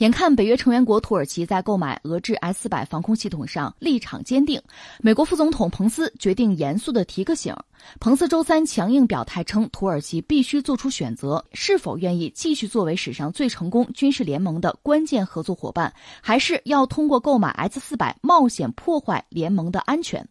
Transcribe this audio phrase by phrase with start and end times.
[0.00, 4.58] 眼看北约成员国土耳其在购买俄制 S 四百防空系统上立场坚定，
[4.98, 7.54] 美国副总统彭斯决定严肃地提个醒。
[7.98, 15.92] 彭斯周三强硬表态称，土耳其必须做出选择：是否愿意继续作为史上最成功军事联盟的关键合作伙伴，
[16.22, 20.26] 还是要通过购买 S 四百冒险破坏联盟的安全？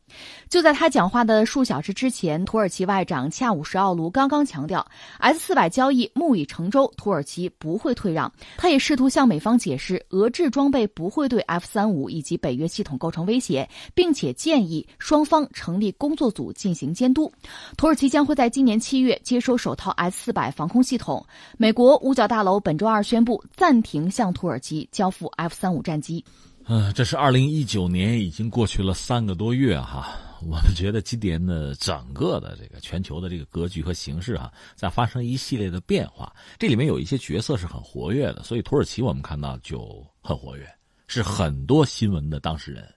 [0.47, 4.85] 就在他讲话的数小时之前，土耳其外长恰武什奥卢刚刚强调
[5.19, 8.31] ，S 四百交易木已成舟，土耳其不会退让。
[8.57, 17.31] 他也试图向美方解释，俄制装备不会对 F 三五以及北约系统构成威胁，并且建议双方成立工作组进行监督。
[17.75, 21.23] 土耳其将会在今年七月接收首套 S 四百防空系统。
[21.57, 26.23] 美国五角大楼本周二宣布暂停向土耳其交付 F 三五战机。
[26.67, 30.15] 嗯，这是二零一九年，已经过去了三个多月哈。
[30.47, 36.33] 我们觉得今年的整个的这个全球的这个格局和形势哈，在发生一系列的变化。
[36.57, 40.67] 这里面有一些角色是很活跃的，所以土耳其我们看到就很活跃，
[41.07, 42.87] 是很多新闻的当事人。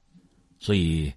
[0.58, 1.12] 所以。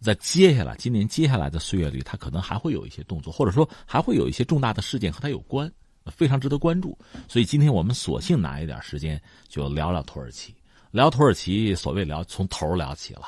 [0.00, 5.72] 在接下来，今年接下来的岁月里，他可能还会有一些动作，或者说还会有一些重大的事件和他有关，
[6.08, 6.98] 非常值得关注。
[7.26, 10.54] 所以今天我们索性拿一点时间就聊聊土耳其，
[10.90, 13.22] 聊土耳其，所谓聊从头聊起了，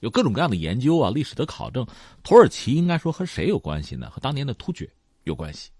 [0.00, 1.86] 有各种各样的研究啊，历史的考证。
[2.22, 4.10] 土耳其应该说和谁有关系呢？
[4.10, 4.88] 和当年的突厥
[5.24, 5.70] 有关系，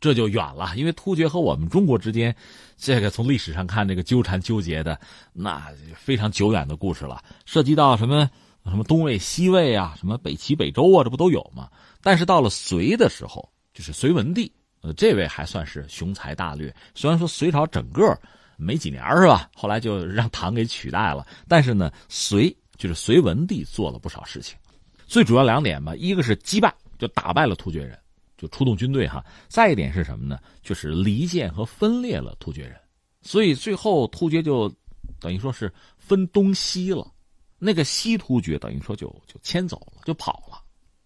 [0.00, 2.34] 这就远了，因为突厥和我们中国之间，
[2.76, 4.98] 这个从历史上看，这个纠缠纠结的
[5.32, 8.30] 那非常久远的故事了，涉及到什么？
[8.64, 11.68] 什么东魏、西魏啊，什么北齐、北周啊，这不都有吗？
[12.00, 16.72] 但是到了隋的时候，就是隋文帝，呃，这位还算是雄才大略。
[16.94, 18.16] 虽然说隋朝整个
[18.56, 19.50] 没几年是吧？
[19.52, 21.26] 后来就让唐给取代了。
[21.48, 24.58] 但是呢，隋就是隋文帝做了不少事情，
[25.06, 27.96] 最主要两点吧，一个是击败，就打败了突厥人，
[28.36, 29.24] 就出动军队哈。
[29.46, 30.36] 再一点是什么呢？
[30.64, 32.76] 就是离间和分裂了突厥人，
[33.20, 34.68] 所以最后突厥就
[35.20, 37.06] 等于说是分东西了。
[37.56, 40.60] 那个西突厥等于说就就迁走了，就跑了，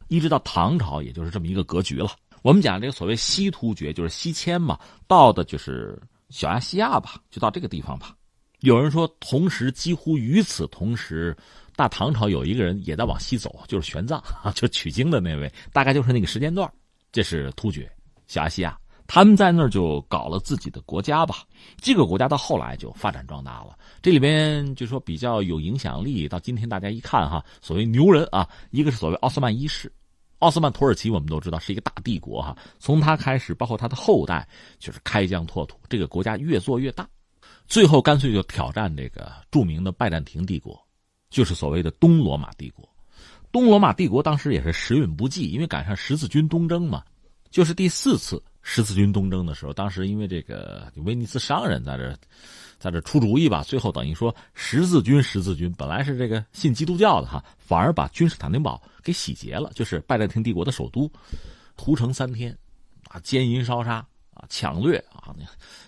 [0.09, 2.11] 一直到唐朝，也就是这么一个格局了。
[2.41, 8.17] 我们讲这个所谓西突厥，就是西迁嘛，到的就是小亚细亚吧，就到这个地方吧。
[8.61, 11.37] 有人说，同时几乎与此同时，
[11.77, 16.69] 大唐朝有一个人也在往西走，就是玄奘 啊，就取经的那位，大概就是那个时间段。
[17.13, 17.91] 这是突厥，
[18.27, 18.77] 小亚细亚。
[19.09, 21.45] 他们在那儿就搞了自己的国家吧，
[21.77, 23.79] 这个国家到后来就发展壮大了。
[24.03, 29.93] 这里边就说比较有影响力，到今天大家一看哈，所谓牛人啊，一个是所谓奥斯曼一世，
[30.41, 34.45] 奥斯曼土耳其我们都知道是一个大帝国哈，从他开始，包括他的后代，
[34.81, 37.09] 就是开疆拓土，这个国家越做越大，
[37.69, 40.77] 最后干脆就挑战这个著名的拜占庭帝国，
[41.31, 42.89] 就是所谓的东罗马帝国。
[43.53, 47.03] 东罗马帝国当时也是时运不济，因为赶上十字军东征嘛，
[47.51, 48.43] 就是第四次。
[48.69, 52.19] 十字军东征的时候，当时因为这个威尼斯商人在这，
[52.81, 61.09] 在这出主意吧，最后等于说十字军十字军本来是这个信基督教的哈，反而把君士坦丁堡给洗劫了，就是拜占庭帝国的首都，
[61.77, 62.59] 屠城三天，
[63.09, 64.05] 啊，奸淫烧杀
[64.35, 65.33] 啊，抢掠啊，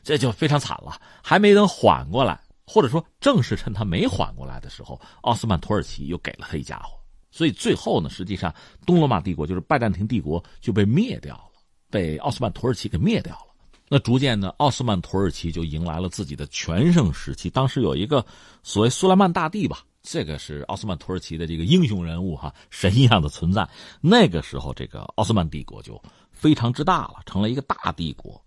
[0.05, 1.01] 这就非常惨了。
[1.21, 11.45] 还没等缓过来，或者说正是趁他没缓过来的时候，奥斯曼土耳其又给了他一家伙，所以最后呢，实际上东罗马帝国就是拜占庭帝国就被灭掉了。
[11.91, 13.55] 被奥斯曼土耳其给灭掉了，
[13.89, 17.49] 那逐渐呢，奥斯曼土耳其就迎来了自己的全盛时期。
[17.49, 18.23] 当时有一个
[18.63, 23.67] 所谓苏莱曼大帝吧，这个是奥斯曼土耳其的这个英雄人物哈，神一样的存在。
[24.03, 25.99] 那个时候，这个奥斯曼帝国就
[26.31, 28.39] 非常之大了，成了一个大帝国。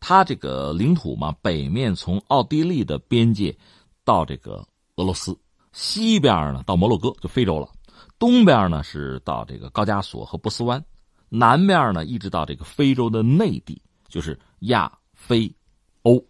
[0.00, 3.56] 它这个领土嘛，北面从奥地利的边界
[4.04, 4.66] 到这个
[4.96, 5.38] 俄罗斯，
[5.72, 7.68] 西边呢到摩洛哥就非洲了，
[8.18, 10.82] 东边呢是到这个高加索和波斯湾。
[11.32, 15.54] 南面呢，一直到这个非洲的内地，就是亚非
[16.02, 16.20] 欧，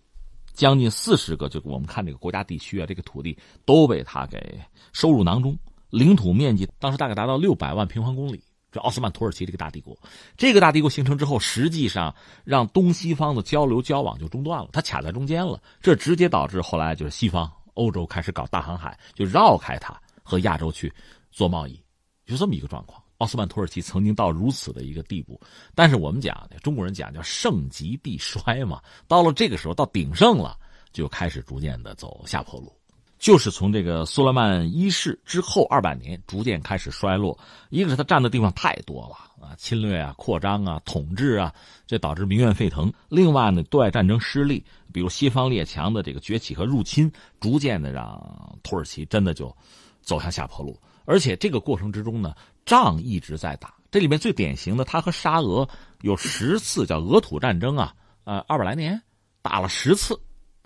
[0.52, 4.60] 将近四十个，就我们看这个国家地区啊，这个土地都被他给
[4.92, 5.58] 收入囊中，
[5.88, 8.42] 领土面积当时大概达到六百万平方公里。
[8.72, 9.98] 这奥斯曼土耳其这个大帝国，
[10.36, 12.14] 这个大帝国形成之后，实际上
[12.44, 20.92] 让东西方的交流交往就中断了，它卡在中间了，这直接导致后来就是西方欧洲开始搞大航海，就绕开它和亚洲去
[21.30, 21.80] 做贸易，
[22.24, 23.02] 就这么一个状况。
[23.18, 25.38] 奥斯曼土耳其曾经到如此的一个地步，
[25.74, 28.80] 但是我们讲，中国人讲叫盛极必衰嘛。
[29.06, 30.56] 到了这个时候，到鼎盛了，
[30.90, 32.72] 就开始逐渐的走下坡路，
[33.20, 37.38] 就是从这个苏莱曼一世之后二百年，逐渐开始衰落。
[37.68, 41.54] 一个是他占的地方太多了啊，侵略啊、扩张啊、统治啊，
[41.86, 42.92] 这导致民怨沸腾。
[43.08, 49.54] 另外呢，对外战争失利，比如西方列强的这个崛起和入侵，逐渐的让土耳其真的就
[50.00, 50.76] 走向下坡路。
[51.04, 52.34] 而且这个过程之中呢。
[52.66, 55.68] 仗一直在打，这里面最典型的，他和沙俄
[56.02, 57.92] 有十次叫俄土战争啊，
[58.22, 59.00] 呃，二百来年
[59.42, 60.16] 打了十次，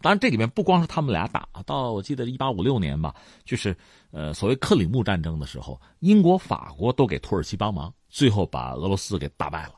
[0.05, 3.75] 当然，这里面不光是他们俩打，到我记得一八五六年吧，就是
[4.11, 9.77] 呃所谓克里木战争的时候，英国、法国都给土耳其帮忙，最后把俄罗斯给打败了。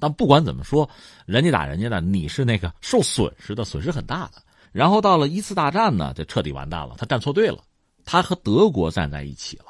[0.00, 0.88] 但不管怎么说，
[1.26, 4.42] 人家打人家的，你是那个受损失的，损失很大的。
[4.72, 7.58] 然后到了一次大战呢，就彻底完蛋了，他站错队了，
[8.02, 9.66] 他和德国站在一起了。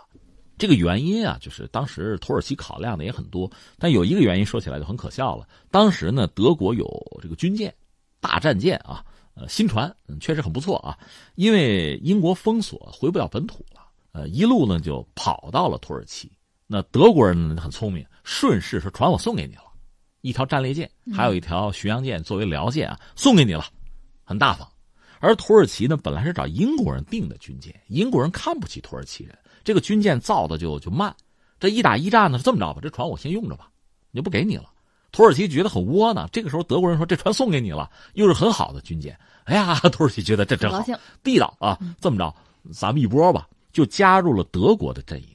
[0.56, 5.48] 这个原因啊，就是当时土耳其考量的也很多，但有一个原因说起来就很可笑了。
[5.68, 6.86] 当时呢，德国有
[7.20, 7.74] 这个军舰、
[8.20, 9.04] 大战舰啊。
[9.36, 10.98] 呃，新船确实很不错啊，
[11.34, 16.32] 因为英国封锁回不了本土了，呃，一路呢就跑到了土耳其。
[16.66, 19.64] 那德国人很聪明，顺势说船我送给你了，
[20.22, 23.66] 一条战列舰，还有一条巡洋舰作为辽舰啊，送给你了，
[24.24, 24.66] 很大方。
[25.20, 31.14] 而土耳其呢，本来是找英国人订的军舰，英国人看不起土耳其人，这个军舰造的就就慢。
[31.60, 33.70] 这一打一战呢，是这么着吧，这船我先用着吧，
[34.14, 34.72] 就不给你了。
[35.12, 40.84] 土耳其觉得很窝囊，这个时候德国人说：“这船送给你了，又是很好的军舰。”哎呀， 土耳其觉得这真好，
[41.22, 41.78] 地道啊！
[42.00, 42.34] 这么着，
[42.72, 45.28] 咱们一波吧，就加入了德国的阵营。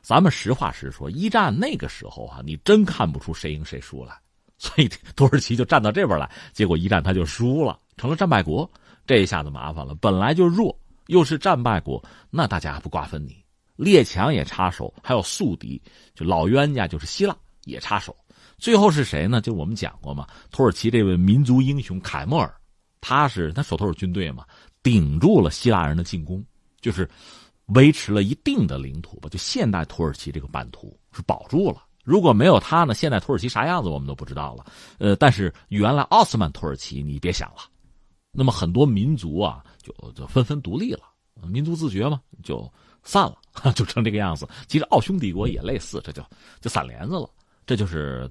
[0.00, 4.16] 咱们实话实说，一战那个时候啊，你真看不出谁赢谁输来，
[4.56, 8.70] 所以 土耳其就站到这边来，结果一战他就输了，成了战败国。
[9.04, 10.76] 这一下子麻烦了，本来就弱，
[11.08, 13.36] 又是战败国，那大家不瓜分你，
[13.74, 15.82] 列强也插手，还有宿敌，
[16.14, 18.16] 就老冤家就是希腊也插手。
[18.58, 19.40] 最后是谁呢？
[19.40, 22.52] 就我们讲过嘛，土耳其这位民族英雄凯莫尔，
[23.00, 24.44] 他是他手头有军队嘛，
[24.82, 26.42] 顶住了希腊人的进攻，
[26.80, 27.08] 就是
[27.66, 29.28] 维持了一定的领土吧。
[29.28, 31.84] 就现代土耳其这个版图是保住了。
[32.02, 34.64] 如果没有他呢，现在土耳其啥样子我们都不知道了。
[34.98, 37.58] 呃，但是原来奥斯曼土耳其你别想了，
[38.32, 41.02] 那么很多民族啊就就纷纷独立了，
[41.46, 42.72] 民族自觉嘛就
[43.02, 43.36] 散了，
[43.76, 44.48] 就成这个样子。
[44.66, 46.24] 其实奥匈帝国也类似，这就
[46.60, 47.28] 就散帘子了，
[47.66, 48.30] 这就是。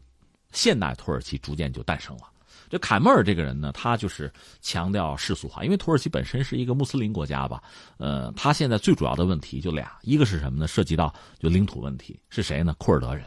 [0.55, 2.23] 现代土耳其逐渐就诞生了。
[2.67, 7.61] 这凯末尔这个人呢，他就是强调世俗化，因为土耳其本身是一个穆斯林国家吧。
[7.97, 10.67] 呃，他现在最主要的问题就俩，一个是什么呢？
[10.67, 12.73] 涉及到就领土问题，是谁呢？
[12.79, 13.23] 库尔德人。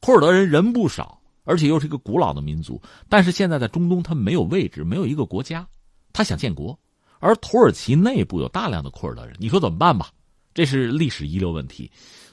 [0.00, 5.68] 库尔德人人不少，而且又是一个古老的民族，但是现在在中东他没有位置，没有一个国家，
[6.12, 6.76] 他想建国。
[7.18, 10.10] 而土耳其内部有大量的库尔德人，你说怎么办吧？
[10.54, 11.90] 这是历史遗留问题。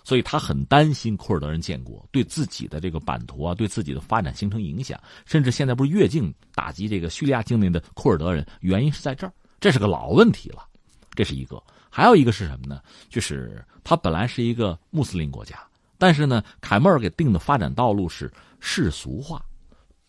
[0.07, 10.65] 所以他很担心库尔德人建国对自己的这个版图啊，对自己的发展形成影响，甚至现在不是越境打击这个叙利亚境内的库尔德人，原因是在这儿，这是个老问题了，
[11.13, 11.61] 这是一个。
[11.89, 12.81] 还有一个是什么呢？
[13.09, 15.59] 就是他本来是一个穆斯林国家，
[15.97, 18.31] 但是呢，凯末尔给定的发展道路是
[18.61, 19.43] 世俗化。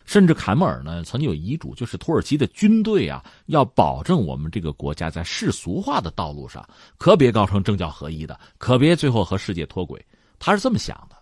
[0.09, 6.67] 甚至凯末尔呢曾经有遗嘱，就是土耳其的军队啊，要保证我们这个国家在世俗化的道路上，
[6.97, 10.03] 可别搞成政教合一的，可别最后和世界脱轨。
[10.39, 11.15] 他是这么想的，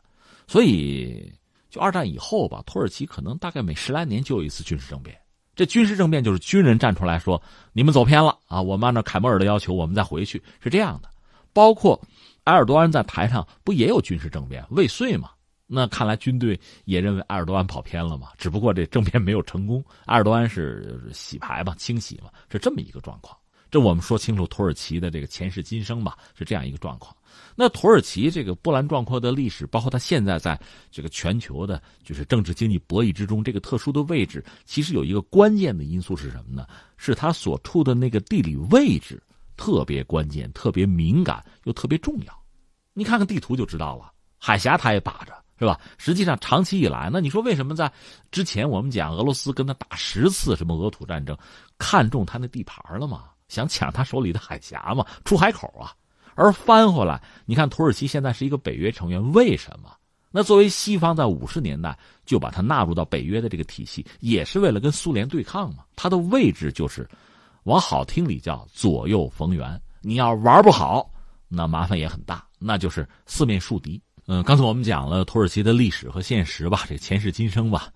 [0.48, 1.30] 所以
[1.70, 5.14] 就二战以后吧，土耳其可能大概每十来年就有一次军事政变。
[5.54, 7.42] 这军事政变就是军人站出来说
[7.74, 11.10] ：“你们走偏了啊，我们按照凯末尔的要求，我们再回去。”是这样的。
[11.52, 12.02] 包括
[12.46, 15.32] 埃尔多安在台上不也有军事政变未遂吗？
[15.68, 18.30] 那看来军队也认为埃尔多安跑偏了嘛？
[18.38, 23.38] 只不过这政变没有成功，埃尔多安是洗牌嘛，清洗嘛，是这么一个状况。
[23.70, 27.14] 这我们说清楚土耳其的这个前世今生吧，是这样一个状况。
[27.54, 30.58] 那土耳其这个波澜壮阔的历史，包括它现在在
[30.90, 36.66] 这个全球的，就是政治经济博弈之中这个特殊的位置，其实有一个关键的因素是什么呢？
[36.96, 39.22] 是它所处的那个地理位置
[39.58, 42.44] 特别关键、特别敏感又特别重要。
[42.94, 45.36] 你看看地图就知道了，海峡它也把着。
[45.60, 45.80] 是吧？
[45.98, 47.92] 实际上，长期以来，那你说为什么在
[48.32, 51.38] 之前我们讲俄罗斯跟他打十次什么俄土战争，
[51.78, 53.26] 看中他那地盘了吗？
[53.48, 55.94] 想抢他手里的海峡嘛，出海口啊。
[56.36, 59.92] 而翻回来，你看土耳其现在是一个北约成员，为什么？
[60.30, 65.86] 那作为西方在五十年代就把它纳入到北约的这个体系，也是为了跟苏联对抗嘛。
[65.96, 67.10] 它的位置就是，
[67.64, 69.82] 往好听里叫左右逢源。
[70.02, 71.10] 你要玩不好，
[71.48, 74.00] 那麻烦也很大，那就是四面树敌。
[74.30, 77.88] 嗯，刚才我们讲了土耳其的历史和现实吧，这前世今生吧，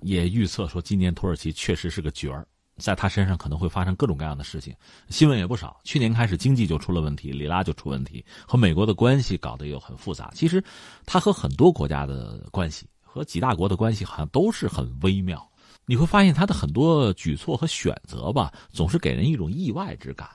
[0.00, 2.46] 也预测说今年土耳其确实是个角儿，
[2.76, 4.72] 在他身上可能会发生各种各样的事情，
[5.08, 5.80] 新闻也不少。
[5.82, 10.30] 去年开始经济就出了问题，里拉就出问题，和美国的关系搞得又很复杂。
[10.36, 10.62] 其实，
[11.04, 15.44] 他和很多国家的关系，和几大国的关系好像都是很微妙。
[15.84, 20.28] 你会发现他的很多举措和选择吧，总是给人一种意外之感，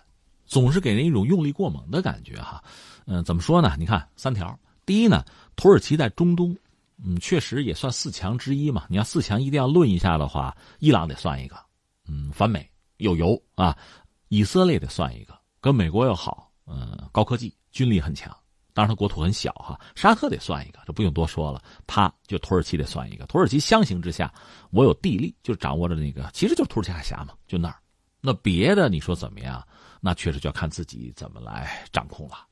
[0.45, 2.61] 总是给人一种用力过猛的感觉哈。
[3.05, 3.77] 嗯，怎么说呢？
[3.79, 4.59] 你看三条。
[4.87, 5.23] 第一呢，
[5.57, 6.55] 土耳其在中东，
[7.03, 8.85] 嗯，确实也算四强之一嘛。
[8.89, 11.57] 你要四强一定要论一下的话，伊朗得算一个，
[12.07, 13.77] 嗯，反美有油啊，
[14.29, 18.33] 以色列得算一个，跟美国又好，嗯，高科技，军力很强，
[18.73, 19.77] 当然它国土很小哈。
[19.93, 23.25] 沙特得算一个，这不用多说了，他就土耳其得算一个。
[23.25, 24.33] 土耳其相形之下，
[24.71, 27.75] 我有地利，就掌握着那个，其实就是土耳其海峡嘛，就那儿，
[28.21, 29.61] 那别的你说怎么样？
[29.99, 32.46] 那确实就要看自己怎么来掌控了。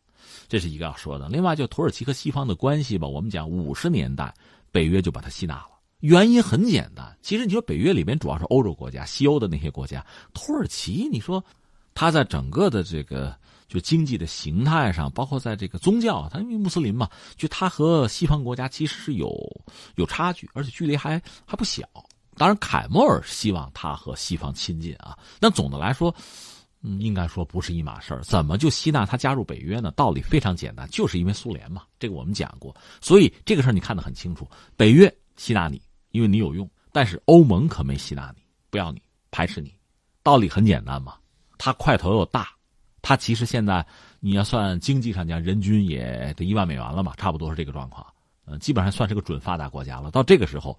[0.48, 1.28] 这是一个要说的。
[1.30, 4.34] 另外，就土耳其和西方的关系吧，我们讲五十年代
[4.72, 7.18] 北约就把它吸纳了，原因很简单。
[7.22, 11.44] 其实你说北约里面主要是欧洲国家、西欧的那些国家，土耳其，你说
[11.94, 13.36] 它在整个的这个
[13.68, 19.32] 就经济的形态上，包括在这个宗教，它因为穆斯林嘛，就它和西方国家其实是有
[19.96, 21.84] 有差距，而且距离还还不小。
[22.38, 25.18] 当然，凯末尔希望他和西方亲近啊。
[25.40, 26.14] 但总的来说，
[26.88, 28.22] 嗯，应该说不是一码事儿。
[28.22, 29.92] 怎么就吸纳他加入北约呢？
[29.96, 31.82] 道理非常简单，就是因为苏联嘛。
[31.98, 34.48] 这个我们讲过，所以这个事儿你看得很清楚。
[34.78, 39.02] 北约吸纳你，因为你有用；但是欧盟可没吸纳你，不要你，
[39.32, 39.74] 排斥你。
[40.22, 41.16] 道理很简单嘛。
[41.58, 42.50] 他块头又大，
[43.02, 43.84] 他其实现在
[44.20, 48.06] 你要算经济上讲，人均也得一万美元了嘛，差不多是这个状况。
[48.46, 50.12] 嗯，基本上算是个准发达国家了。
[50.12, 50.78] 到这个时候，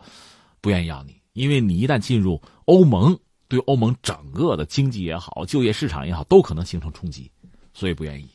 [0.60, 1.20] 不愿意要你。
[1.32, 7.30] 因为你一旦进入欧盟，对欧盟整个的经济也好、就业市场也好，都可能形成冲击，
[7.72, 8.28] 所以不愿意。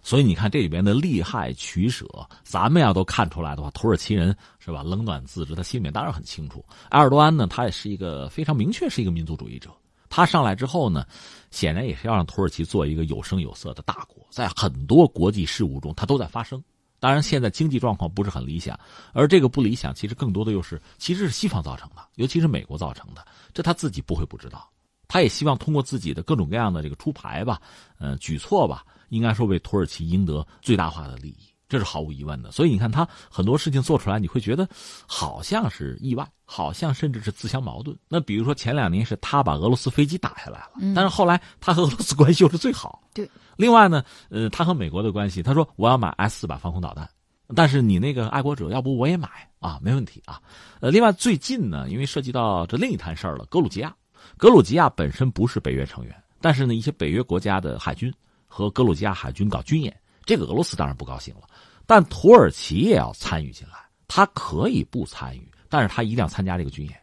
[0.00, 2.06] 所以你看这里边的利害取舍，
[2.42, 4.82] 咱们要都看出来的话，土耳其人是吧？
[4.82, 6.64] 冷暖自知，他心里面当然很清楚。
[6.90, 9.70] 埃尔多安呢，他也是一个非常明确是一个民族主义者。
[10.08, 11.04] 他上来之后呢，
[11.50, 16.62] 显然也是要让土耳其做一个有声有色的大国，在很多国际事务中，他都在发声。
[17.00, 18.78] 当然，现在经济状况不是很理想，
[19.12, 23.24] 而这个不理想，其实更多的又是其实是西方造成的，尤其是美国造成的。
[23.54, 24.68] 这他自己不会不知道，
[25.06, 27.60] 他也希望通过自己的各种各样的这个出牌吧，
[27.98, 32.50] 呃，举措吧，应该说为土耳其赢得最大化的利益，这是毫无疑问的。
[32.50, 34.68] 所以你看，他很多事情做出来，你会觉得
[35.06, 37.96] 好像是意外，好像甚至是自相矛盾。
[38.08, 43.00] 那比如说前两年是他把俄罗斯飞机打下来了，但是后来他和俄罗斯关系又是最好。
[43.14, 43.30] 对。
[43.58, 47.10] 另外呢，呃，他和美国的关系，他说我要买 S 四百防空导弹，
[47.56, 50.40] 但是你那个爱国者，要不我也买啊，没问题啊。
[50.80, 53.92] 呃，另外最近呢，因为涉及到这另一摊事儿了，格鲁吉亚，
[54.36, 58.14] 格鲁吉亚本身不是北约成员，但是呢，一些北约国家的海军
[58.46, 61.42] 和格鲁吉亚海军搞军演，这个俄罗斯当然不高兴了，
[61.84, 63.74] 但土耳其也要参与进来，
[64.06, 66.96] 他可以不参与，但是他一定要参加这个军演，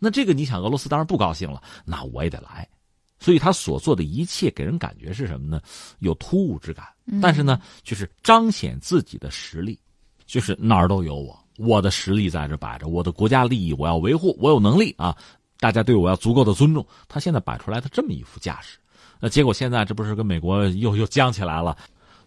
[0.00, 2.68] 那这个你想，俄罗斯当然不高兴了，那我也得来。
[3.22, 5.62] 所以他所做的一切给人感觉是什么呢？
[6.00, 6.84] 有突兀之感，
[7.22, 9.78] 但是呢，就是彰显自己的实力，
[10.26, 15.16] 就是哪儿都有我，我的实力在这摆着，我的国家利益我要维护，我有能力啊，
[15.60, 16.84] 大家对我要足够的尊重。
[17.06, 18.76] 他现在摆出来的这么一副架势，
[19.20, 21.76] 那结果现在这不是跟美国又又僵起来了？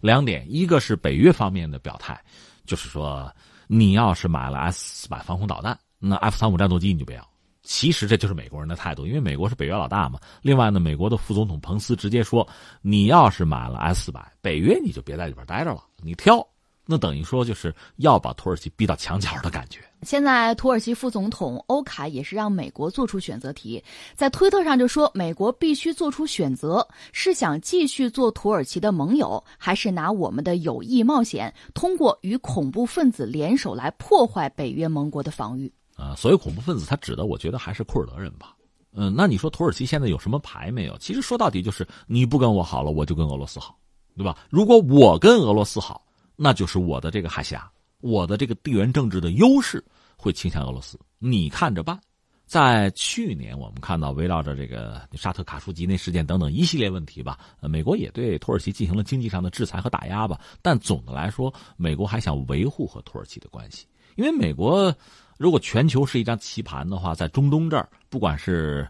[0.00, 2.18] 两点，一个是北约方面的表态，
[2.64, 3.30] 就是说
[3.66, 7.28] 你要是买了 S 四百防空导弹，那 F 三五战斗机你就不要。
[7.68, 10.20] 其实这就是美国人的态度，因为美国是北约老大嘛。
[10.40, 12.46] 另外呢，美国的副总统彭斯直接说
[12.80, 16.46] ：“你要是买了 S 四百，北约你就别在里边待着了，你挑。”
[16.88, 19.80] 那等于说就是要把土耳其逼到墙角的感觉。
[20.02, 23.82] 现在土耳其副总统欧凯也是让美国做出选择题，
[24.14, 38.54] 在推特上就说：“美国必须做出选择，是想继续做土耳其的盟友，还是拿我们的友谊冒险，通过与恐怖分子联手来破坏北约盟国的防御？”啊，所谓恐怖分子，他指的我觉得还是库尔德人吧。
[38.98, 40.96] 嗯，那你说土耳其现在有什么牌没有？
[40.98, 43.78] 其实说到底就是你不跟我好了，我就跟俄罗斯好，
[44.16, 44.38] 对吧？
[44.48, 49.84] 如果我跟俄罗斯好，那就是我的这个海峡，我的这个地缘政治的优势
[50.16, 51.98] 会倾向俄罗斯，你看着办。
[52.46, 60.40] 在去年，我们看到围绕着这个沙特卡舒吉那事件等等一系列问题吧，美国也对土耳其进行了经济上的制裁和打压吧。
[60.62, 64.94] 但总的来说，美国还想维护和土耳其的关系，因为美国。
[65.38, 68.88] 如果全球是一张棋盘的话，在中东这儿，不管是，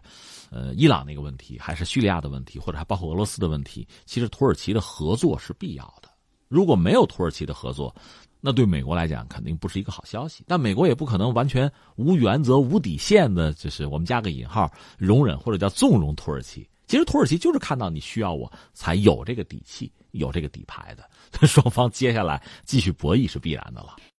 [0.49, 6.09] 呃，伊朗那个问题，还是叙利亚的问题，或者还包括俄罗斯的问题，其实土耳其的合作是必要的。
[6.47, 7.93] 如果没有土耳其的合作，
[8.39, 10.43] 那对美国来讲肯定不是一个好消息。
[10.47, 16.65] 但美国也不可能完全无原则、无底线的，就是我们加个引号，容忍或者叫纵容土耳其。
[16.85, 21.03] 其实土耳其就是看到你需要我，才有这个底气、有这个底牌的。
[21.45, 23.97] 双方接下来继续博弈是必然的了。